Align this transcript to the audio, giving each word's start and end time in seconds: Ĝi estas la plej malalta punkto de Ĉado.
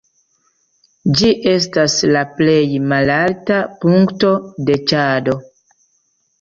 Ĝi 1.19 1.29
estas 1.51 1.99
la 2.17 2.25
plej 2.41 2.57
malalta 2.95 3.61
punkto 3.87 4.35
de 4.71 4.83
Ĉado. 4.93 5.41